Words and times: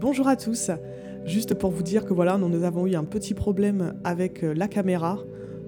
Bonjour 0.00 0.28
à 0.28 0.36
tous. 0.36 0.70
Juste 1.24 1.54
pour 1.54 1.72
vous 1.72 1.82
dire 1.82 2.04
que 2.04 2.14
voilà, 2.14 2.38
nous 2.38 2.62
avons 2.62 2.86
eu 2.86 2.94
un 2.94 3.02
petit 3.02 3.34
problème 3.34 3.98
avec 4.04 4.44
euh, 4.44 4.54
la 4.54 4.68
caméra. 4.68 5.18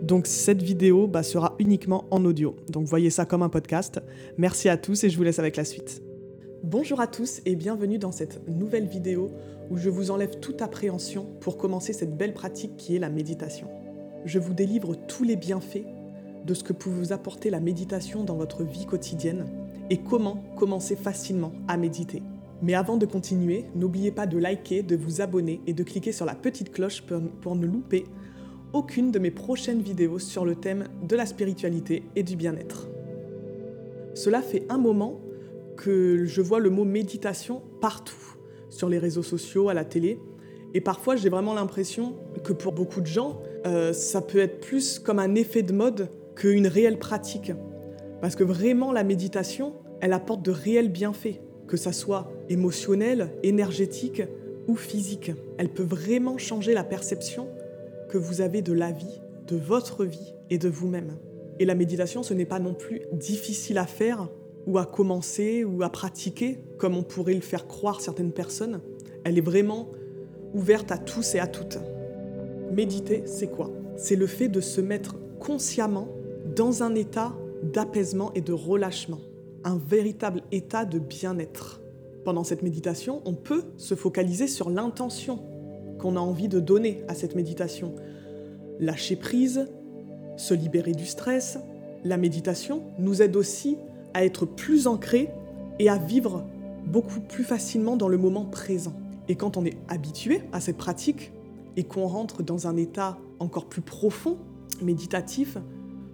Donc 0.02 0.28
cette 0.28 0.62
vidéo 0.62 1.08
bah, 1.08 1.24
sera 1.24 1.56
uniquement 1.58 2.04
en 2.12 2.24
audio. 2.24 2.54
Donc 2.68 2.86
voyez 2.86 3.10
ça 3.10 3.24
comme 3.24 3.42
un 3.42 3.48
podcast. 3.48 4.00
Merci 4.38 4.68
à 4.68 4.76
tous 4.76 5.02
et 5.02 5.10
je 5.10 5.16
vous 5.16 5.24
laisse 5.24 5.40
avec 5.40 5.56
la 5.56 5.64
suite. 5.64 6.00
Bonjour 6.62 7.00
à 7.00 7.08
tous 7.08 7.40
et 7.44 7.56
bienvenue 7.56 7.98
dans 7.98 8.12
cette 8.12 8.48
nouvelle 8.48 8.86
vidéo 8.86 9.32
où 9.68 9.76
je 9.78 9.90
vous 9.90 10.12
enlève 10.12 10.38
toute 10.38 10.62
appréhension 10.62 11.26
pour 11.40 11.56
commencer 11.56 11.92
cette 11.92 12.16
belle 12.16 12.32
pratique 12.32 12.76
qui 12.76 12.94
est 12.94 13.00
la 13.00 13.10
méditation. 13.10 13.66
Je 14.26 14.38
vous 14.38 14.54
délivre 14.54 14.94
tous 14.94 15.24
les 15.24 15.34
bienfaits 15.34 15.86
de 16.46 16.54
ce 16.54 16.62
que 16.62 16.72
peut 16.72 16.88
vous 16.88 17.12
apporter 17.12 17.50
la 17.50 17.58
méditation 17.58 18.22
dans 18.22 18.36
votre 18.36 18.62
vie 18.62 18.86
quotidienne 18.86 19.46
et 19.90 19.96
comment 19.96 20.36
commencer 20.54 20.94
facilement 20.94 21.50
à 21.66 21.76
méditer. 21.76 22.22
Mais 22.62 22.74
avant 22.74 22.96
de 22.96 23.06
continuer, 23.06 23.64
n'oubliez 23.74 24.10
pas 24.10 24.26
de 24.26 24.36
liker, 24.36 24.82
de 24.82 24.96
vous 24.96 25.20
abonner 25.20 25.60
et 25.66 25.72
de 25.72 25.82
cliquer 25.82 26.12
sur 26.12 26.26
la 26.26 26.34
petite 26.34 26.72
cloche 26.72 27.02
pour, 27.40 27.56
ne 27.56 27.66
louper 27.66 28.04
aucune 28.72 29.10
de 29.10 29.18
mes 29.18 29.30
prochaines 29.30 29.80
vidéos 29.80 30.18
sur 30.18 30.44
le 30.44 30.54
thème 30.54 30.84
de 31.02 31.16
la 31.16 31.26
spiritualité 31.26 32.04
et 32.16 32.22
du 32.22 32.36
bien-être. 32.36 32.88
Cela 34.14 34.42
fait 34.42 34.64
un 34.68 34.78
moment 34.78 35.20
que 35.76 36.24
je 36.26 36.42
vois 36.42 36.60
le 36.60 36.70
mot 36.70 36.84
méditation 36.84 37.62
partout, 37.80 38.36
sur 38.68 38.88
les 38.88 38.98
réseaux 38.98 39.22
sociaux, 39.22 39.70
à 39.70 39.74
la 39.74 39.84
télé, 39.84 40.20
et 40.74 40.80
parfois 40.80 41.16
j'ai 41.16 41.30
vraiment 41.30 41.54
l'impression 41.54 42.14
que 42.44 42.52
pour 42.52 42.72
beaucoup 42.72 43.00
de 43.00 43.06
gens, 43.06 43.40
euh, 43.66 43.92
ça 43.92 44.20
peut 44.20 44.38
être 44.38 44.60
plus 44.60 44.98
comme 44.98 45.18
un 45.18 45.34
effet 45.34 45.62
de 45.62 45.72
mode 45.72 46.10
qu'une 46.36 46.66
réelle 46.66 46.98
pratique. 46.98 47.52
Parce 48.20 48.36
que 48.36 48.44
vraiment 48.44 48.92
la 48.92 49.02
méditation, 49.02 49.74
elle 50.00 50.12
apporte 50.12 50.42
de 50.42 50.50
réels 50.50 50.90
bienfaits 50.90 51.40
que 51.70 51.76
ça 51.76 51.92
soit 51.92 52.30
émotionnel, 52.48 53.30
énergétique 53.44 54.22
ou 54.66 54.74
physique. 54.74 55.32
Elle 55.56 55.68
peut 55.68 55.84
vraiment 55.84 56.36
changer 56.36 56.74
la 56.74 56.84
perception 56.84 57.48
que 58.10 58.18
vous 58.18 58.40
avez 58.40 58.60
de 58.60 58.72
la 58.72 58.90
vie, 58.90 59.20
de 59.46 59.56
votre 59.56 60.04
vie 60.04 60.34
et 60.50 60.58
de 60.58 60.68
vous-même. 60.68 61.16
Et 61.60 61.64
la 61.64 61.76
méditation, 61.76 62.22
ce 62.22 62.34
n'est 62.34 62.44
pas 62.44 62.58
non 62.58 62.74
plus 62.74 63.02
difficile 63.12 63.78
à 63.78 63.86
faire 63.86 64.28
ou 64.66 64.78
à 64.78 64.84
commencer 64.84 65.64
ou 65.64 65.82
à 65.84 65.90
pratiquer 65.90 66.58
comme 66.76 66.96
on 66.96 67.04
pourrait 67.04 67.34
le 67.34 67.40
faire 67.40 67.68
croire 67.68 68.00
certaines 68.00 68.32
personnes. 68.32 68.80
Elle 69.24 69.38
est 69.38 69.42
vraiment 69.42 69.88
ouverte 70.52 70.90
à 70.90 70.98
tous 70.98 71.36
et 71.36 71.38
à 71.38 71.46
toutes. 71.46 71.78
Méditer, 72.72 73.22
c'est 73.26 73.50
quoi? 73.50 73.70
C'est 73.96 74.16
le 74.16 74.26
fait 74.26 74.48
de 74.48 74.60
se 74.60 74.80
mettre 74.80 75.16
consciemment 75.38 76.08
dans 76.56 76.82
un 76.82 76.96
état 76.96 77.32
d'apaisement 77.62 78.32
et 78.34 78.40
de 78.40 78.52
relâchement 78.52 79.20
un 79.64 79.76
véritable 79.76 80.42
état 80.52 80.84
de 80.84 80.98
bien-être. 80.98 81.80
Pendant 82.24 82.44
cette 82.44 82.62
méditation, 82.62 83.22
on 83.24 83.34
peut 83.34 83.64
se 83.76 83.94
focaliser 83.94 84.46
sur 84.46 84.70
l'intention 84.70 85.42
qu'on 85.98 86.16
a 86.16 86.20
envie 86.20 86.48
de 86.48 86.60
donner 86.60 87.04
à 87.08 87.14
cette 87.14 87.34
méditation. 87.34 87.94
Lâcher 88.78 89.16
prise, 89.16 89.68
se 90.36 90.54
libérer 90.54 90.92
du 90.92 91.06
stress. 91.06 91.58
La 92.04 92.16
méditation 92.16 92.82
nous 92.98 93.22
aide 93.22 93.36
aussi 93.36 93.76
à 94.14 94.24
être 94.24 94.46
plus 94.46 94.86
ancrés 94.86 95.30
et 95.78 95.88
à 95.88 95.98
vivre 95.98 96.44
beaucoup 96.86 97.20
plus 97.20 97.44
facilement 97.44 97.96
dans 97.96 98.08
le 98.08 98.18
moment 98.18 98.44
présent. 98.44 98.94
Et 99.28 99.36
quand 99.36 99.56
on 99.56 99.64
est 99.64 99.76
habitué 99.88 100.42
à 100.52 100.60
cette 100.60 100.76
pratique 100.76 101.32
et 101.76 101.84
qu'on 101.84 102.06
rentre 102.06 102.42
dans 102.42 102.66
un 102.66 102.76
état 102.76 103.18
encore 103.38 103.66
plus 103.66 103.82
profond, 103.82 104.38
méditatif, 104.82 105.56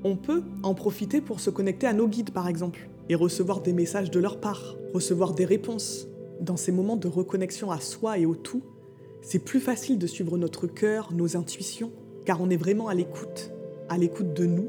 on 0.05 0.17
peut 0.17 0.43
en 0.63 0.75
profiter 0.75 1.21
pour 1.21 1.41
se 1.41 1.51
connecter 1.51 1.87
à 1.87 1.93
nos 1.93 2.09
guides 2.09 2.31
par 2.31 2.49
exemple 2.49 2.89
et 3.09 3.15
recevoir 3.15 3.61
des 3.61 3.73
messages 3.73 4.11
de 4.11 4.21
leur 4.21 4.41
part, 4.41 4.77
recevoir 4.95 5.35
des 5.35 5.45
réponses. 5.45 6.09
Dans 6.41 6.57
ces 6.57 6.73
moments 6.73 6.97
de 6.97 7.09
reconnexion 7.09 7.71
à 7.71 7.81
soi 7.81 8.19
et 8.19 8.27
au 8.27 8.35
tout, 8.35 8.63
c'est 9.23 9.39
plus 9.39 9.61
facile 9.61 9.99
de 9.99 10.07
suivre 10.07 10.37
notre 10.39 10.67
cœur, 10.67 11.13
nos 11.13 11.37
intuitions, 11.37 11.93
car 12.25 12.41
on 12.41 12.51
est 12.51 12.57
vraiment 12.57 12.89
à 12.89 12.95
l'écoute, 12.95 13.53
à 13.89 13.99
l'écoute 13.99 14.35
de 14.35 14.47
nous 14.47 14.69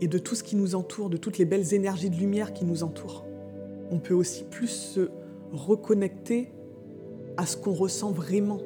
et 0.00 0.08
de 0.08 0.18
tout 0.18 0.34
ce 0.34 0.42
qui 0.42 0.56
nous 0.56 0.74
entoure, 0.74 1.08
de 1.08 1.16
toutes 1.16 1.38
les 1.38 1.44
belles 1.44 1.72
énergies 1.74 2.10
de 2.10 2.16
lumière 2.16 2.52
qui 2.52 2.64
nous 2.64 2.82
entourent. 2.82 3.24
On 3.90 3.98
peut 3.98 4.14
aussi 4.14 4.44
plus 4.44 4.68
se 4.68 5.08
reconnecter 5.52 6.50
à 7.36 7.46
ce 7.46 7.56
qu'on 7.56 7.72
ressent 7.72 8.10
vraiment, 8.10 8.60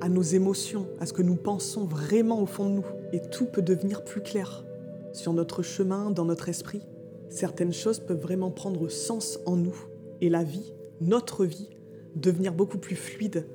à 0.00 0.08
nos 0.08 0.22
émotions, 0.22 0.86
à 1.00 1.06
ce 1.06 1.12
que 1.12 1.22
nous 1.22 1.36
pensons 1.36 1.84
vraiment 1.84 2.40
au 2.40 2.46
fond 2.46 2.70
de 2.70 2.74
nous. 2.76 2.86
Et 3.12 3.20
tout 3.20 3.46
peut 3.46 3.62
devenir 3.62 4.04
plus 4.04 4.22
clair 4.22 4.64
sur 5.12 5.32
notre 5.32 5.62
chemin, 5.62 6.10
dans 6.10 6.24
notre 6.24 6.48
esprit 6.48 6.82
certaines 7.28 7.72
choses 7.72 8.00
peuvent 8.00 8.20
vraiment 8.20 8.50
prendre 8.50 8.88
sens 8.88 9.38
en 9.46 9.56
nous 9.56 9.76
et 10.20 10.28
la 10.28 10.42
vie, 10.42 10.72
notre 11.00 11.44
vie, 11.44 11.68
devenir 12.16 12.52
beaucoup 12.52 12.78
plus 12.78 12.96
fluide 12.96 13.46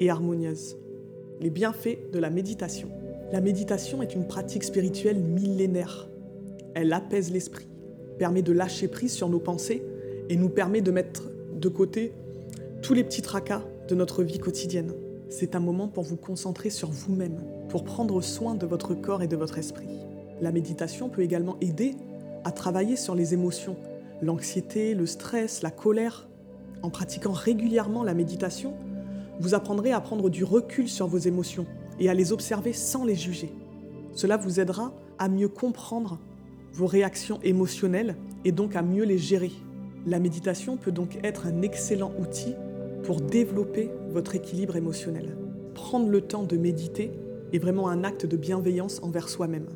et 0.00 0.10
harmonieuse. 0.10 0.76
Les 1.40 1.50
bienfaits 1.50 2.10
de 2.12 2.18
la 2.18 2.30
méditation. 2.30 2.88
La 3.32 3.40
méditation 3.40 4.02
est 4.02 4.14
une 4.14 4.26
pratique 4.26 4.64
spirituelle 4.64 5.18
millénaire. 5.18 6.08
Elle 6.74 6.92
apaise 6.92 7.32
l'esprit, 7.32 7.66
permet 8.18 8.42
de 8.42 8.52
lâcher 8.52 8.88
prise 8.88 9.12
sur 9.12 9.28
nos 9.28 9.40
pensées 9.40 9.82
et 10.28 10.36
nous 10.36 10.48
permet 10.48 10.80
de 10.80 10.90
mettre 10.90 11.30
de 11.58 11.68
côté 11.68 12.12
tous 12.82 12.94
les 12.94 13.04
petits 13.04 13.22
tracas 13.22 13.62
de 13.88 13.94
notre 13.94 14.22
vie 14.22 14.38
quotidienne. 14.38 14.92
C'est 15.28 15.54
un 15.54 15.60
moment 15.60 15.88
pour 15.88 16.04
vous 16.04 16.16
concentrer 16.16 16.68
sur 16.70 16.90
vous-même, 16.90 17.42
pour 17.68 17.84
prendre 17.84 18.20
soin 18.20 18.54
de 18.54 18.66
votre 18.66 18.94
corps 18.94 19.22
et 19.22 19.28
de 19.28 19.36
votre 19.36 19.58
esprit. 19.58 19.88
La 20.40 20.52
méditation 20.52 21.08
peut 21.08 21.22
également 21.22 21.56
aider 21.60 21.94
à 22.44 22.52
travailler 22.52 22.96
sur 22.96 23.14
les 23.14 23.34
émotions, 23.34 23.76
l'anxiété, 24.20 24.94
le 24.94 25.06
stress, 25.06 25.62
la 25.62 25.70
colère. 25.70 26.28
En 26.82 26.90
pratiquant 26.90 27.32
régulièrement 27.32 28.02
la 28.02 28.14
méditation, 28.14 28.74
vous 29.40 29.54
apprendrez 29.54 29.92
à 29.92 30.00
prendre 30.00 30.30
du 30.30 30.44
recul 30.44 30.88
sur 30.88 31.06
vos 31.06 31.18
émotions 31.18 31.66
et 32.00 32.08
à 32.08 32.14
les 32.14 32.32
observer 32.32 32.72
sans 32.72 33.04
les 33.04 33.14
juger. 33.14 33.52
Cela 34.12 34.36
vous 34.36 34.60
aidera 34.60 34.92
à 35.18 35.28
mieux 35.28 35.48
comprendre 35.48 36.18
vos 36.72 36.86
réactions 36.86 37.38
émotionnelles 37.42 38.16
et 38.44 38.52
donc 38.52 38.76
à 38.76 38.82
mieux 38.82 39.04
les 39.04 39.18
gérer. 39.18 39.52
La 40.06 40.18
méditation 40.18 40.76
peut 40.76 40.92
donc 40.92 41.18
être 41.22 41.46
un 41.46 41.62
excellent 41.62 42.12
outil 42.18 42.54
pour 43.04 43.20
développer 43.20 43.90
votre 44.10 44.34
équilibre 44.34 44.76
émotionnel. 44.76 45.36
Prendre 45.74 46.08
le 46.08 46.20
temps 46.20 46.42
de 46.42 46.56
méditer 46.56 47.12
est 47.52 47.58
vraiment 47.58 47.88
un 47.88 48.04
acte 48.04 48.26
de 48.26 48.36
bienveillance 48.36 49.00
envers 49.02 49.28
soi-même. 49.28 49.66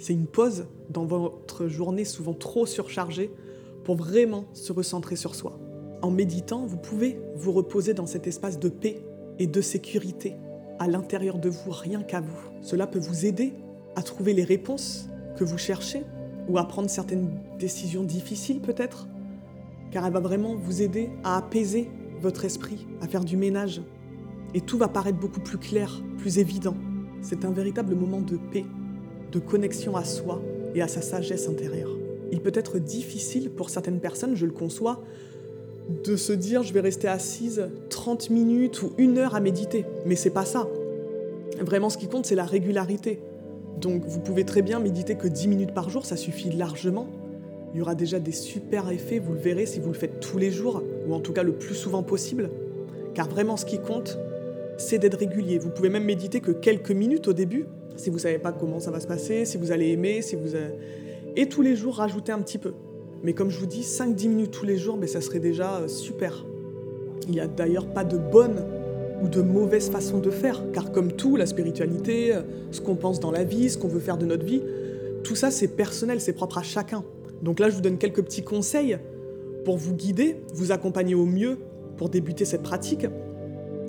C'est 0.00 0.14
une 0.14 0.26
pause 0.26 0.64
dans 0.88 1.04
votre 1.04 1.68
journée 1.68 2.06
souvent 2.06 2.32
trop 2.32 2.64
surchargée 2.64 3.30
pour 3.84 3.96
vraiment 3.96 4.46
se 4.54 4.72
recentrer 4.72 5.14
sur 5.14 5.34
soi. 5.34 5.58
En 6.00 6.10
méditant, 6.10 6.64
vous 6.64 6.78
pouvez 6.78 7.20
vous 7.36 7.52
reposer 7.52 7.92
dans 7.92 8.06
cet 8.06 8.26
espace 8.26 8.58
de 8.58 8.70
paix 8.70 9.04
et 9.38 9.46
de 9.46 9.60
sécurité 9.60 10.36
à 10.78 10.88
l'intérieur 10.88 11.38
de 11.38 11.50
vous, 11.50 11.70
rien 11.70 12.02
qu'à 12.02 12.22
vous. 12.22 12.38
Cela 12.62 12.86
peut 12.86 12.98
vous 12.98 13.26
aider 13.26 13.52
à 13.94 14.02
trouver 14.02 14.32
les 14.32 14.42
réponses 14.42 15.06
que 15.36 15.44
vous 15.44 15.58
cherchez 15.58 16.02
ou 16.48 16.56
à 16.56 16.66
prendre 16.66 16.88
certaines 16.88 17.28
décisions 17.58 18.02
difficiles 18.02 18.62
peut-être, 18.62 19.06
car 19.90 20.06
elle 20.06 20.14
va 20.14 20.20
vraiment 20.20 20.54
vous 20.54 20.80
aider 20.80 21.10
à 21.24 21.36
apaiser 21.36 21.90
votre 22.22 22.46
esprit, 22.46 22.86
à 23.02 23.06
faire 23.06 23.22
du 23.22 23.36
ménage. 23.36 23.82
Et 24.54 24.62
tout 24.62 24.78
va 24.78 24.88
paraître 24.88 25.18
beaucoup 25.18 25.40
plus 25.40 25.58
clair, 25.58 26.02
plus 26.16 26.38
évident. 26.38 26.74
C'est 27.20 27.44
un 27.44 27.50
véritable 27.50 27.94
moment 27.94 28.22
de 28.22 28.38
paix 28.50 28.64
de 29.30 29.38
connexion 29.38 29.96
à 29.96 30.04
soi 30.04 30.40
et 30.74 30.82
à 30.82 30.88
sa 30.88 31.02
sagesse 31.02 31.48
intérieure. 31.48 31.96
Il 32.32 32.40
peut 32.40 32.52
être 32.54 32.78
difficile 32.78 33.50
pour 33.50 33.70
certaines 33.70 34.00
personnes, 34.00 34.36
je 34.36 34.46
le 34.46 34.52
conçois, 34.52 35.02
de 36.04 36.16
se 36.16 36.32
dire 36.32 36.62
je 36.62 36.72
vais 36.72 36.80
rester 36.80 37.08
assise 37.08 37.68
30 37.88 38.30
minutes 38.30 38.82
ou 38.82 38.92
une 38.98 39.18
heure 39.18 39.34
à 39.34 39.40
méditer. 39.40 39.84
Mais 40.06 40.16
c'est 40.16 40.30
pas 40.30 40.44
ça. 40.44 40.68
Vraiment, 41.60 41.90
ce 41.90 41.98
qui 41.98 42.06
compte, 42.06 42.26
c'est 42.26 42.34
la 42.34 42.44
régularité. 42.44 43.20
Donc, 43.80 44.04
vous 44.06 44.20
pouvez 44.20 44.44
très 44.44 44.62
bien 44.62 44.78
méditer 44.78 45.16
que 45.16 45.28
10 45.28 45.48
minutes 45.48 45.74
par 45.74 45.90
jour, 45.90 46.04
ça 46.06 46.16
suffit 46.16 46.50
largement. 46.50 47.08
Il 47.72 47.78
y 47.78 47.82
aura 47.82 47.94
déjà 47.94 48.18
des 48.18 48.32
super 48.32 48.90
effets, 48.90 49.18
vous 49.18 49.32
le 49.32 49.38
verrez 49.38 49.66
si 49.66 49.78
vous 49.78 49.88
le 49.88 49.94
faites 49.94 50.20
tous 50.20 50.38
les 50.38 50.50
jours, 50.50 50.82
ou 51.06 51.14
en 51.14 51.20
tout 51.20 51.32
cas 51.32 51.42
le 51.42 51.52
plus 51.52 51.74
souvent 51.74 52.02
possible. 52.02 52.50
Car 53.14 53.28
vraiment, 53.28 53.56
ce 53.56 53.64
qui 53.64 53.78
compte, 53.78 54.18
c'est 54.76 54.98
d'être 54.98 55.18
régulier. 55.18 55.58
Vous 55.58 55.70
pouvez 55.70 55.88
même 55.88 56.04
méditer 56.04 56.40
que 56.40 56.50
quelques 56.50 56.90
minutes 56.90 57.28
au 57.28 57.32
début, 57.32 57.66
si 57.96 58.10
vous 58.10 58.18
savez 58.18 58.38
pas 58.38 58.52
comment 58.52 58.80
ça 58.80 58.90
va 58.90 59.00
se 59.00 59.06
passer, 59.06 59.44
si 59.44 59.56
vous 59.58 59.72
allez 59.72 59.88
aimer, 59.88 60.22
si 60.22 60.36
vous... 60.36 60.56
Et 61.36 61.48
tous 61.48 61.62
les 61.62 61.76
jours, 61.76 61.96
rajouter 61.96 62.32
un 62.32 62.40
petit 62.40 62.58
peu. 62.58 62.72
Mais 63.22 63.34
comme 63.34 63.50
je 63.50 63.58
vous 63.58 63.66
dis, 63.66 63.82
5-10 63.82 64.28
minutes 64.28 64.50
tous 64.50 64.64
les 64.64 64.78
jours, 64.78 64.96
mais 64.96 65.06
ça 65.06 65.20
serait 65.20 65.40
déjà 65.40 65.76
euh, 65.76 65.88
super. 65.88 66.46
Il 67.26 67.32
n'y 67.32 67.40
a 67.40 67.46
d'ailleurs 67.46 67.86
pas 67.86 68.04
de 68.04 68.16
bonne 68.16 68.64
ou 69.22 69.28
de 69.28 69.42
mauvaise 69.42 69.90
façon 69.90 70.18
de 70.18 70.30
faire, 70.30 70.62
car 70.72 70.90
comme 70.90 71.12
tout, 71.12 71.36
la 71.36 71.46
spiritualité, 71.46 72.34
euh, 72.34 72.42
ce 72.70 72.80
qu'on 72.80 72.96
pense 72.96 73.20
dans 73.20 73.30
la 73.30 73.44
vie, 73.44 73.68
ce 73.68 73.76
qu'on 73.76 73.88
veut 73.88 74.00
faire 74.00 74.16
de 74.16 74.24
notre 74.24 74.44
vie, 74.44 74.62
tout 75.22 75.34
ça 75.34 75.50
c'est 75.50 75.68
personnel, 75.68 76.20
c'est 76.20 76.32
propre 76.32 76.58
à 76.58 76.62
chacun. 76.62 77.04
Donc 77.42 77.60
là, 77.60 77.68
je 77.68 77.74
vous 77.74 77.82
donne 77.82 77.98
quelques 77.98 78.22
petits 78.22 78.42
conseils 78.42 78.98
pour 79.64 79.76
vous 79.76 79.94
guider, 79.94 80.36
vous 80.54 80.72
accompagner 80.72 81.14
au 81.14 81.26
mieux 81.26 81.58
pour 81.98 82.08
débuter 82.08 82.46
cette 82.46 82.62
pratique. 82.62 83.06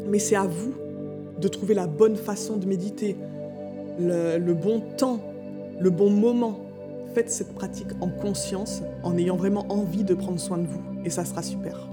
Mais 0.09 0.19
c'est 0.19 0.35
à 0.35 0.45
vous 0.45 0.73
de 1.39 1.47
trouver 1.47 1.73
la 1.73 1.87
bonne 1.87 2.17
façon 2.17 2.57
de 2.57 2.65
méditer, 2.65 3.15
le, 3.99 4.53
bon 4.53 4.81
temps, 4.97 5.19
le 5.79 5.89
bon 5.89 6.09
moment. 6.09 6.59
Faites 7.13 7.29
cette 7.29 7.53
pratique 7.53 7.89
en 7.99 8.09
conscience, 8.09 8.83
en 9.03 9.17
ayant 9.17 9.35
vraiment 9.35 9.65
envie 9.69 10.03
de 10.03 10.13
prendre 10.13 10.39
soin 10.39 10.57
de 10.57 10.67
vous, 10.67 10.81
et 11.03 11.09
ça 11.09 11.25
sera 11.25 11.41
super. 11.41 11.89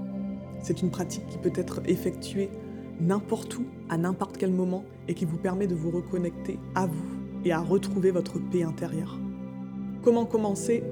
C'est 0.61 0.81
une 0.81 0.89
pratique 0.89 1.27
qui 1.27 1.37
peut 1.37 1.51
être 1.55 1.81
effectuée 1.85 2.49
n'importe 3.01 3.57
où, 3.57 3.65
à 3.89 3.97
n'importe 3.97 4.37
quel 4.37 4.51
moment, 4.51 4.83
et 5.07 5.13
qui 5.13 5.25
vous 5.25 5.37
permet 5.37 5.67
de 5.67 5.75
vous 5.75 5.91
reconnecter 5.91 6.57
à 6.75 6.85
vous 6.85 7.17
et 7.45 7.51
à 7.51 7.59
retrouver 7.59 8.11
votre 8.11 8.39
paix 8.39 8.63
intérieure. 8.63 9.19
Comment 10.03 10.25
commencer 10.25 10.83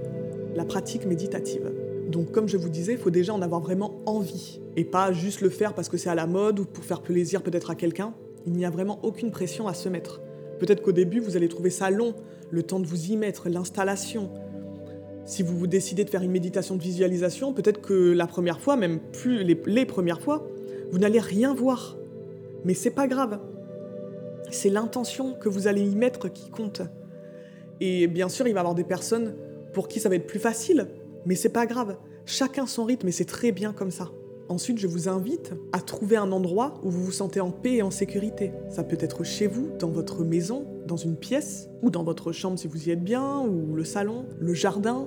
la 0.55 0.65
pratique 0.65 1.05
méditative? 1.05 1.71
Donc 2.09 2.31
comme 2.31 2.47
je 2.47 2.57
vous 2.57 2.69
disais, 2.69 2.93
il 2.93 2.97
faut 2.97 3.09
déjà 3.09 3.33
en 3.33 3.41
avoir 3.41 3.61
vraiment 3.61 4.01
envie, 4.05 4.61
et 4.75 4.83
pas 4.83 5.11
juste 5.11 5.41
le 5.41 5.49
faire 5.49 5.73
parce 5.73 5.89
que 5.89 5.97
c'est 5.97 6.09
à 6.09 6.15
la 6.15 6.27
mode 6.27 6.59
ou 6.59 6.65
pour 6.65 6.83
faire 6.83 7.01
plaisir 7.01 7.41
peut-être 7.43 7.69
à 7.69 7.75
quelqu'un. 7.75 8.13
Il 8.45 8.53
n'y 8.53 8.65
a 8.65 8.69
vraiment 8.69 8.99
aucune 9.03 9.31
pression 9.31 9.67
à 9.67 9.73
se 9.73 9.89
mettre. 9.89 10.21
Peut-être 10.59 10.81
qu'au 10.81 10.91
début, 10.91 11.19
vous 11.19 11.37
allez 11.37 11.47
trouver 11.47 11.69
ça 11.69 11.89
long, 11.89 12.15
le 12.49 12.63
temps 12.63 12.79
de 12.79 12.87
vous 12.87 13.11
y 13.11 13.17
mettre, 13.17 13.49
l'installation. 13.49 14.31
Si 15.25 15.43
vous 15.43 15.57
vous 15.57 15.67
décidez 15.67 16.05
de 16.05 16.09
faire 16.09 16.23
une 16.23 16.31
méditation 16.31 16.75
de 16.75 16.81
visualisation, 16.81 17.53
peut-être 17.53 17.81
que 17.81 18.11
la 18.13 18.27
première 18.27 18.59
fois, 18.59 18.77
même 18.77 18.99
plus 19.11 19.43
les, 19.43 19.85
premières 19.85 20.21
fois, 20.21 20.47
vous 20.91 20.99
n'allez 20.99 21.19
rien 21.19 21.53
voir. 21.53 21.97
Mais 22.63 22.73
c'est 22.73 22.91
pas 22.91 23.07
grave. 23.07 23.39
C'est 24.49 24.69
l'intention 24.69 25.33
que 25.33 25.49
vous 25.49 25.67
allez 25.67 25.81
y 25.81 25.95
mettre 25.95 26.29
qui 26.29 26.49
compte. 26.49 26.81
Et 27.81 28.07
bien 28.07 28.29
sûr, 28.29 28.47
il 28.47 28.53
va 28.53 28.59
y 28.59 28.61
avoir 28.61 28.75
des 28.75 28.85
personnes 28.85 29.35
pour 29.73 29.87
qui 29.87 29.99
ça 29.99 30.09
va 30.09 30.15
être 30.15 30.27
plus 30.27 30.39
facile, 30.39 30.87
mais 31.25 31.35
c'est 31.35 31.49
pas 31.49 31.65
grave. 31.65 31.97
Chacun 32.25 32.65
son 32.65 32.85
rythme 32.85 33.09
et 33.09 33.11
c'est 33.11 33.25
très 33.25 33.51
bien 33.51 33.73
comme 33.73 33.91
ça. 33.91 34.09
Ensuite, 34.49 34.77
je 34.77 34.87
vous 34.87 35.09
invite 35.09 35.53
à 35.73 35.81
trouver 35.81 36.15
un 36.15 36.31
endroit 36.31 36.79
où 36.81 36.89
vous 36.89 37.03
vous 37.03 37.11
sentez 37.11 37.41
en 37.41 37.51
paix 37.51 37.75
et 37.75 37.81
en 37.81 37.91
sécurité. 37.91 38.53
Ça 38.69 38.83
peut 38.83 38.97
être 39.01 39.25
chez 39.25 39.45
vous, 39.45 39.67
dans 39.77 39.89
votre 39.89 40.23
maison, 40.23 40.65
dans 40.87 40.95
une 40.95 41.17
pièce, 41.17 41.69
ou 41.81 41.89
dans 41.89 42.03
votre 42.03 42.31
chambre 42.31 42.57
si 42.57 42.67
vous 42.67 42.87
y 42.87 42.91
êtes 42.91 43.03
bien, 43.03 43.41
ou 43.41 43.75
le 43.75 43.83
salon, 43.83 44.25
le 44.39 44.53
jardin, 44.53 45.05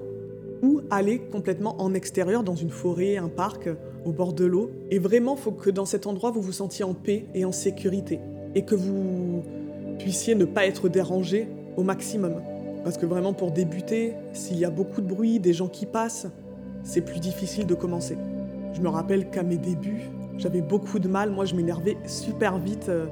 ou 0.62 0.82
aller 0.90 1.20
complètement 1.20 1.81
en 1.81 1.94
extérieur, 1.94 2.42
dans 2.42 2.54
une 2.54 2.69
forêt, 2.69 3.16
un 3.16 3.31
parc, 3.31 3.70
au 4.04 4.12
bord 4.12 4.34
de 4.34 4.44
l'eau. 4.44 4.70
Et 4.90 4.98
vraiment, 4.98 5.37
il 5.37 5.40
faut 5.40 5.52
que 5.52 5.70
dans 5.70 5.87
cet 5.87 6.06
endroit, 6.06 6.31
vous 6.31 6.42
vous 6.42 6.52
sentiez 6.52 6.84
en 6.84 6.92
paix 6.92 7.25
et 7.34 7.46
en 7.46 7.52
sécurité. 7.52 8.20
Et 8.54 8.66
que 8.66 8.75
vous 8.75 9.42
puissiez 9.98 10.34
ne 10.34 10.44
pas 10.44 10.66
être 10.66 10.90
dérangé 10.90 11.48
au 11.78 11.82
maximum. 11.82 12.42
Parce 12.84 12.98
que 12.98 13.06
vraiment, 13.06 13.32
pour 13.32 13.52
débuter, 13.52 14.12
s'il 14.34 14.58
y 14.58 14.66
a 14.66 14.70
beaucoup 14.70 15.00
de 15.00 15.06
bruit, 15.06 15.40
des 15.40 15.54
gens 15.54 15.69
qui 15.69 15.87
passent, 15.87 16.26
c'est 16.82 17.02
plus 17.02 17.20
difficile 17.20 17.66
de 17.66 17.75
commencer. 17.75 18.19
Je 18.72 18.81
me 18.81 18.88
rappelle 18.88 19.31
qu'à 19.31 19.43
mes 19.43 19.56
débuts, 19.56 20.11
j'avais 20.38 20.62
beaucoup 20.62 20.99
de 20.99 21.08
mal. 21.08 21.31
Moi, 21.31 21.44
je 21.44 21.55
m'énervais 21.55 21.96
super 22.06 22.58
vite. 22.58 22.88
Euh, 22.88 23.06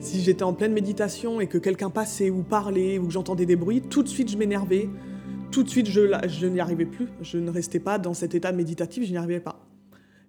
si 0.00 0.22
j'étais 0.22 0.42
en 0.42 0.54
pleine 0.54 0.72
méditation 0.72 1.40
et 1.40 1.46
que 1.46 1.58
quelqu'un 1.58 1.90
passait 1.90 2.30
ou 2.30 2.42
parlait 2.42 2.98
ou 2.98 3.06
que 3.06 3.12
j'entendais 3.12 3.46
des 3.46 3.56
bruits, 3.56 3.82
tout 3.82 4.02
de 4.02 4.08
suite, 4.08 4.30
je 4.30 4.38
m'énervais. 4.38 4.88
Tout 5.50 5.62
de 5.62 5.68
suite, 5.68 5.88
je, 5.88 6.46
n'y 6.46 6.60
arrivais 6.60 6.86
plus. 6.86 7.08
Je 7.20 7.36
ne 7.36 7.50
restais 7.50 7.80
pas 7.80 7.98
dans 7.98 8.14
cet 8.14 8.34
état 8.34 8.52
méditatif, 8.52 9.04
je 9.04 9.10
n'y 9.10 9.18
arrivais 9.18 9.40
pas. 9.40 9.66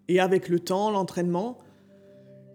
Et 0.08 0.20
avec 0.20 0.50
le 0.50 0.60
temps, 0.60 0.92
l'entraînement, 0.92 1.60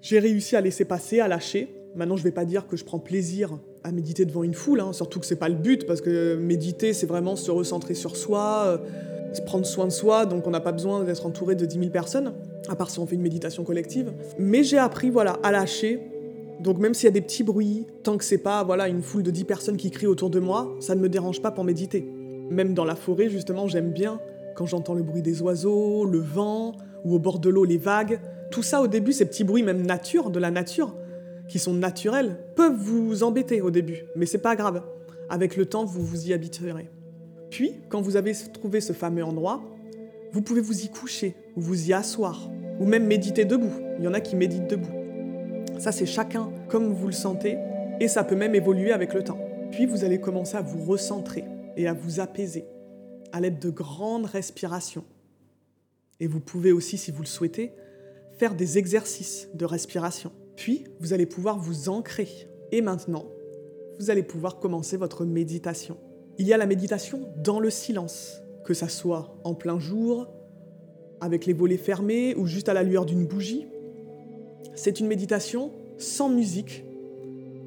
j'ai 0.02 0.18
réussi 0.18 0.56
à 0.56 0.60
laisser 0.60 0.84
passer, 0.84 1.20
à 1.20 1.28
lâcher. 1.28 1.74
Maintenant, 1.94 2.16
je 2.16 2.22
ne 2.22 2.28
vais 2.28 2.34
pas 2.34 2.44
dire 2.44 2.66
que 2.66 2.76
je 2.76 2.84
prends 2.84 2.98
plaisir 2.98 3.58
à 3.82 3.92
méditer 3.92 4.26
devant 4.26 4.42
une 4.42 4.52
foule, 4.52 4.80
hein, 4.80 4.92
surtout 4.92 5.20
que 5.20 5.26
c'est 5.26 5.36
pas 5.36 5.48
le 5.48 5.54
but, 5.54 5.86
parce 5.86 6.00
que 6.00 6.36
méditer, 6.36 6.92
c'est 6.92 7.06
vraiment 7.06 7.36
se 7.36 7.50
recentrer 7.50 7.94
sur 7.94 8.16
soi. 8.16 8.64
Euh, 8.66 8.78
prendre 9.44 9.66
soin 9.66 9.86
de 9.86 9.90
soi, 9.90 10.26
donc 10.26 10.46
on 10.46 10.50
n'a 10.50 10.60
pas 10.60 10.72
besoin 10.72 11.04
d'être 11.04 11.26
entouré 11.26 11.54
de 11.54 11.66
10 11.66 11.78
000 11.78 11.90
personnes, 11.90 12.32
à 12.68 12.76
part 12.76 12.90
si 12.90 12.98
on 12.98 13.06
fait 13.06 13.14
une 13.16 13.22
méditation 13.22 13.64
collective. 13.64 14.12
Mais 14.38 14.64
j'ai 14.64 14.78
appris 14.78 15.10
voilà, 15.10 15.38
à 15.42 15.52
lâcher. 15.52 16.00
Donc 16.60 16.78
même 16.78 16.94
s'il 16.94 17.04
y 17.04 17.08
a 17.08 17.12
des 17.12 17.20
petits 17.20 17.44
bruits, 17.44 17.86
tant 18.02 18.16
que 18.16 18.24
c'est 18.24 18.38
pas 18.38 18.64
voilà, 18.64 18.88
une 18.88 19.02
foule 19.02 19.22
de 19.22 19.30
10 19.30 19.44
personnes 19.44 19.76
qui 19.76 19.90
crient 19.90 20.06
autour 20.06 20.30
de 20.30 20.40
moi, 20.40 20.74
ça 20.80 20.94
ne 20.94 21.00
me 21.00 21.08
dérange 21.08 21.42
pas 21.42 21.50
pour 21.50 21.64
méditer. 21.64 22.08
Même 22.50 22.74
dans 22.74 22.84
la 22.84 22.94
forêt, 22.94 23.28
justement, 23.28 23.66
j'aime 23.66 23.90
bien 23.90 24.20
quand 24.54 24.66
j'entends 24.66 24.94
le 24.94 25.02
bruit 25.02 25.22
des 25.22 25.42
oiseaux, 25.42 26.06
le 26.06 26.18
vent, 26.18 26.72
ou 27.04 27.14
au 27.14 27.18
bord 27.18 27.38
de 27.38 27.50
l'eau, 27.50 27.64
les 27.64 27.78
vagues. 27.78 28.20
Tout 28.50 28.62
ça, 28.62 28.80
au 28.80 28.86
début, 28.86 29.12
ces 29.12 29.26
petits 29.26 29.44
bruits, 29.44 29.62
même 29.62 29.84
nature, 29.84 30.30
de 30.30 30.38
la 30.38 30.50
nature, 30.50 30.94
qui 31.48 31.58
sont 31.58 31.74
naturels, 31.74 32.38
peuvent 32.54 32.76
vous 32.76 33.22
embêter 33.22 33.60
au 33.60 33.70
début. 33.70 34.06
Mais 34.16 34.26
c'est 34.26 34.38
pas 34.38 34.56
grave. 34.56 34.82
Avec 35.28 35.56
le 35.56 35.66
temps, 35.66 35.84
vous 35.84 36.02
vous 36.02 36.28
y 36.28 36.32
habituerez. 36.32 36.88
Puis, 37.50 37.74
quand 37.88 38.00
vous 38.00 38.16
avez 38.16 38.32
trouvé 38.52 38.80
ce 38.80 38.92
fameux 38.92 39.24
endroit, 39.24 39.62
vous 40.32 40.42
pouvez 40.42 40.60
vous 40.60 40.84
y 40.84 40.88
coucher, 40.88 41.34
ou 41.56 41.60
vous 41.60 41.88
y 41.88 41.92
asseoir, 41.92 42.50
ou 42.80 42.84
même 42.84 43.06
méditer 43.06 43.44
debout. 43.44 43.72
Il 43.98 44.04
y 44.04 44.08
en 44.08 44.14
a 44.14 44.20
qui 44.20 44.36
méditent 44.36 44.68
debout. 44.68 44.92
Ça, 45.78 45.92
c'est 45.92 46.06
chacun 46.06 46.50
comme 46.68 46.92
vous 46.92 47.06
le 47.06 47.12
sentez, 47.12 47.56
et 48.00 48.08
ça 48.08 48.24
peut 48.24 48.36
même 48.36 48.54
évoluer 48.54 48.92
avec 48.92 49.14
le 49.14 49.22
temps. 49.22 49.38
Puis, 49.70 49.86
vous 49.86 50.04
allez 50.04 50.20
commencer 50.20 50.56
à 50.56 50.62
vous 50.62 50.84
recentrer 50.84 51.44
et 51.76 51.86
à 51.86 51.92
vous 51.92 52.20
apaiser 52.20 52.64
à 53.32 53.40
l'aide 53.40 53.58
de 53.58 53.70
grandes 53.70 54.26
respirations. 54.26 55.04
Et 56.20 56.26
vous 56.26 56.40
pouvez 56.40 56.72
aussi, 56.72 56.96
si 56.96 57.10
vous 57.10 57.22
le 57.22 57.26
souhaitez, 57.26 57.72
faire 58.38 58.54
des 58.54 58.78
exercices 58.78 59.48
de 59.54 59.64
respiration. 59.64 60.32
Puis, 60.56 60.84
vous 61.00 61.12
allez 61.12 61.26
pouvoir 61.26 61.58
vous 61.58 61.88
ancrer. 61.88 62.28
Et 62.72 62.80
maintenant, 62.80 63.26
vous 63.98 64.10
allez 64.10 64.22
pouvoir 64.22 64.58
commencer 64.58 64.96
votre 64.96 65.24
méditation. 65.24 65.98
Il 66.38 66.46
y 66.46 66.52
a 66.52 66.58
la 66.58 66.66
méditation 66.66 67.20
dans 67.42 67.60
le 67.60 67.70
silence, 67.70 68.42
que 68.64 68.74
ça 68.74 68.88
soit 68.88 69.34
en 69.44 69.54
plein 69.54 69.78
jour, 69.78 70.28
avec 71.20 71.46
les 71.46 71.54
volets 71.54 71.78
fermés 71.78 72.34
ou 72.34 72.46
juste 72.46 72.68
à 72.68 72.74
la 72.74 72.82
lueur 72.82 73.06
d'une 73.06 73.26
bougie. 73.26 73.66
C'est 74.74 75.00
une 75.00 75.06
méditation 75.06 75.70
sans 75.96 76.28
musique, 76.28 76.84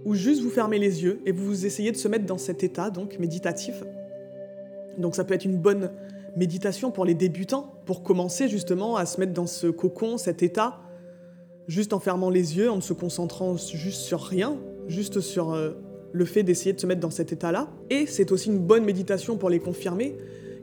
où 0.06 0.13
juste 0.13 0.42
vous 0.42 0.51
fermez 0.51 0.77
les 0.77 1.04
yeux 1.04 1.19
et 1.25 1.31
vous 1.31 1.66
essayez 1.66 1.92
de 1.92 1.98
se 1.98 2.07
mettre 2.07 2.25
dans 2.25 2.38
cet 2.38 2.63
état 2.63 2.92
donc 2.92 3.18
méditatif. 3.19 3.83
Donc 4.98 5.15
ça 5.15 5.24
peut 5.24 5.33
être 5.33 5.45
une 5.45 5.57
bonne 5.57 5.92
méditation 6.36 6.92
pour 6.92 7.06
les 7.06 7.15
débutants, 7.15 7.74
pour 7.86 8.04
commencer 8.04 8.48
justement 8.48 8.95
à 8.95 9.06
se 9.06 9.19
mettre 9.19 9.33
dans 9.33 9.48
ce 9.48 9.68
cocon, 9.68 10.18
cet 10.18 10.44
état, 10.44 10.80
juste 11.68 11.94
en 11.94 12.00
fermant 12.00 12.30
les 12.30 12.57
yeux, 12.57 12.69
en 12.69 12.77
ne 12.77 12.81
se 12.81 12.94
concentrant 12.94 13.57
juste 13.57 14.01
sur 14.01 14.22
rien, 14.22 14.57
juste 14.88 15.22
sur 15.22 15.54
euh, 15.54 15.72
le 16.12 16.26
fait 16.26 16.44
d'essayer 16.44 16.74
de 16.74 16.80
se 16.80 16.88
mettre 16.88 17.02
dans 17.02 17.12
cet 17.12 17.32
état-là. 17.32 17.70
Et 17.90 18.06
c'est 18.06 18.32
aussi 18.32 18.50
une 18.50 18.60
bonne 18.60 18.86
méditation 18.86 19.38
pour 19.38 19.50
les 19.50 19.60
confirmer, 19.60 20.18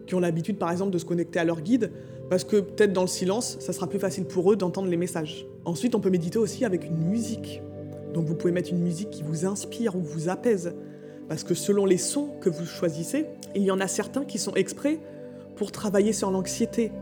qui 0.07 0.15
ont 0.15 0.21
l'habitude 0.21 0.59
par 0.59 0.71
exemple 0.71 0.93
de 0.93 0.99
se 0.99 1.05
connecter 1.05 1.39
à 1.39 1.45
leur 1.45 1.61
guide, 1.61 1.91
parce 2.31 2.45
que 2.45 2.57
peut-être 2.57 2.93
dans 2.93 3.03
le 3.03 3.09
silence, 3.09 3.57
ça 3.61 3.73
sera 3.73 3.87
plus 3.87 3.99
facile 3.99 4.25
pour 4.25 4.53
eux 4.53 4.57
d'entendre 4.57 4.89
les 4.89 4.97
messages. 4.97 5.47
Ensuite, 5.65 5.95
on 5.95 6.01
peut 6.01 6.11
méditer 6.11 6.39
aussi 6.39 6.65
avec 6.65 6.85
une 6.85 7.09
musique. 7.09 7.61
Donc 8.15 8.27
vous 8.27 8.35
pouvez 8.35 8.53
mettre 8.53 8.71
une 8.71 8.81
musique 8.81 9.11
qui 9.11 9.23
vous 9.23 9.47
inspire 9.47 9.95
ou 9.95 10.01
vous 10.01 10.29
apaise. 10.29 10.75
Parce 11.29 11.45
que 11.45 11.55
selon 11.55 11.87
les 11.87 11.99
sons 11.99 12.31
que 12.41 12.49
vous 12.49 12.65
choisissez, 12.65 13.27
il 13.55 13.63
y 13.63 13.71
en 13.71 13.81
a 13.81 13.89
certains 13.89 14.25
qui 14.25 14.39
sont 14.39 14.55
exprès 14.55 14.99
pour 15.57 15.73
travailler 15.73 16.13
sur 16.13 16.31
l'anxiété, 16.31 16.93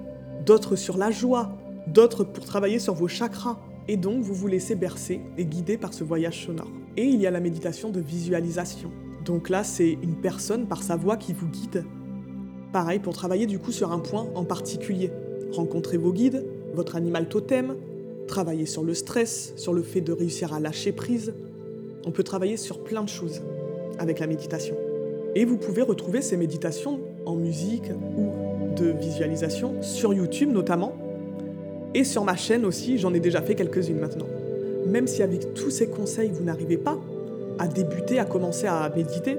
d'autres 0.44 0.76
sur 0.76 0.96
la 0.96 1.11
joie, 1.11 1.56
d'autres 1.87 2.25
pour 2.25 2.44
travailler 2.44 2.79
sur 2.79 2.94
vos 2.94 3.08
chakras. 3.08 3.58
Et 3.87 3.96
donc 3.96 4.23
vous 4.23 4.35
vous 4.35 4.46
laissez 4.46 4.75
bercer 4.75 5.20
et 5.37 5.44
guider 5.44 5.76
par 5.76 5.93
ce 5.93 6.05
voyage 6.05 6.46
sonore. 6.46 6.70
Et 6.96 7.05
il 7.05 7.20
y 7.20 7.27
a 7.27 7.31
la 7.31 7.41
méditation 7.41 7.91
de 7.91 8.01
visualisation. 8.01 8.91
Donc 9.24 9.48
là, 9.48 9.65
c'est 9.65 9.98
une 10.03 10.15
personne 10.15 10.67
par 10.67 10.82
sa 10.82 10.96
voix 10.96 11.17
qui 11.17 11.32
vous 11.32 11.48
guide. 11.48 11.84
Pareil 12.72 12.98
pour 12.98 13.15
travailler 13.15 13.46
du 13.46 13.58
coup 13.58 13.72
sur 13.72 13.93
un 13.93 13.98
point 13.98 14.27
en 14.34 14.44
particulier. 14.44 15.10
Rencontrer 15.53 15.96
vos 15.96 16.13
guides, 16.13 16.44
votre 16.74 16.96
animal 16.96 17.29
totem, 17.29 17.77
travailler 18.27 18.67
sur 18.67 18.84
le 18.84 18.94
stress, 18.94 19.55
sur 19.56 19.72
le 19.72 19.82
fait 19.82 20.01
de 20.01 20.13
réussir 20.13 20.53
à 20.53 20.60
lâcher 20.60 20.93
prise. 20.93 21.34
On 22.06 22.10
peut 22.10 22.22
travailler 22.22 22.56
sur 22.56 22.82
plein 22.82 23.03
de 23.03 23.08
choses 23.08 23.43
avec 23.98 24.19
la 24.19 24.27
méditation. 24.27 24.77
Et 25.34 25.44
vous 25.44 25.56
pouvez 25.56 25.82
retrouver 25.82 26.22
ces 26.22 26.36
méditations 26.36 27.01
en 27.27 27.34
musique 27.34 27.91
ou 28.17 28.31
de 28.77 28.86
visualisation 28.86 29.82
sur 29.82 30.15
YouTube 30.15 30.53
notamment. 30.53 30.96
Et 31.94 32.05
sur 32.05 32.24
ma 32.24 32.36
chaîne 32.36 32.65
aussi, 32.65 32.98
j'en 32.98 33.15
ai 33.15 33.20
déjà 33.20 33.41
fait 33.41 33.55
quelques-unes 33.55 33.98
maintenant 33.98 34.27
même 34.86 35.06
si 35.06 35.22
avec 35.22 35.55
tous 35.55 35.70
ces 35.70 35.88
conseils, 35.88 36.31
vous 36.32 36.44
n'arrivez 36.44 36.76
pas 36.76 36.98
à 37.58 37.69
débuter, 37.69 38.19
à 38.19 38.24
commencer 38.24 38.67
à 38.67 38.91
méditer, 38.94 39.36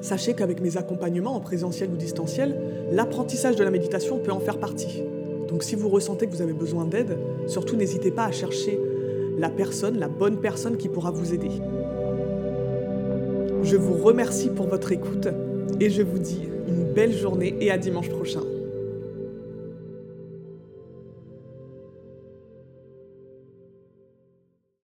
sachez 0.00 0.34
qu'avec 0.34 0.60
mes 0.60 0.76
accompagnements 0.76 1.34
en 1.34 1.40
présentiel 1.40 1.90
ou 1.90 1.96
distanciel, 1.96 2.56
l'apprentissage 2.90 3.56
de 3.56 3.64
la 3.64 3.70
méditation 3.70 4.18
peut 4.18 4.32
en 4.32 4.40
faire 4.40 4.58
partie. 4.58 5.02
Donc 5.48 5.62
si 5.62 5.74
vous 5.74 5.88
ressentez 5.88 6.26
que 6.26 6.32
vous 6.32 6.42
avez 6.42 6.54
besoin 6.54 6.84
d'aide, 6.86 7.18
surtout 7.46 7.76
n'hésitez 7.76 8.10
pas 8.10 8.24
à 8.24 8.32
chercher 8.32 8.78
la 9.38 9.50
personne, 9.50 9.98
la 9.98 10.08
bonne 10.08 10.38
personne 10.38 10.76
qui 10.76 10.88
pourra 10.88 11.10
vous 11.10 11.34
aider. 11.34 11.50
Je 13.62 13.76
vous 13.76 13.94
remercie 13.94 14.48
pour 14.48 14.66
votre 14.66 14.92
écoute 14.92 15.28
et 15.80 15.90
je 15.90 16.02
vous 16.02 16.18
dis 16.18 16.48
une 16.66 16.92
belle 16.92 17.12
journée 17.12 17.56
et 17.60 17.70
à 17.70 17.78
dimanche 17.78 18.08
prochain. 18.08 18.42